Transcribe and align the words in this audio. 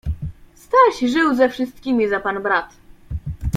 Staś 0.55 1.11
żył 1.11 1.35
ze 1.35 1.49
wszystkimi 1.49 2.09
za 2.09 2.19
pan 2.19 2.43
brat. 2.43 2.75